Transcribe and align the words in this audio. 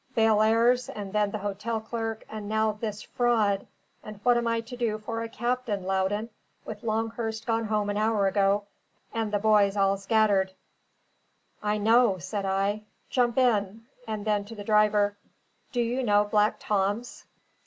"Bellairs, 0.15 0.89
and 0.89 1.13
then 1.13 1.29
the 1.29 1.37
hotel 1.37 1.79
clerk, 1.79 2.23
and 2.27 2.49
now 2.49 2.71
This 2.71 3.03
Fraud! 3.03 3.67
And 4.03 4.19
what 4.23 4.35
am 4.35 4.47
I 4.47 4.61
to 4.61 4.75
do 4.75 4.97
for 4.97 5.21
a 5.21 5.29
captain, 5.29 5.83
Loudon, 5.83 6.31
with 6.65 6.81
Longhurst 6.81 7.45
gone 7.45 7.65
home 7.65 7.87
an 7.87 7.97
hour 7.97 8.25
ago, 8.25 8.63
and 9.13 9.31
the 9.31 9.37
boys 9.37 9.77
all 9.77 9.97
scattered?" 9.97 10.53
"I 11.61 11.77
know," 11.77 12.17
said 12.17 12.45
I. 12.45 12.81
"Jump 13.11 13.37
in!" 13.37 13.85
And 14.07 14.25
then 14.25 14.43
to 14.45 14.55
the 14.55 14.63
driver: 14.63 15.17
"Do 15.71 15.81
you 15.81 16.01
know 16.01 16.23
Black 16.23 16.55
Tom's?" 16.57 17.25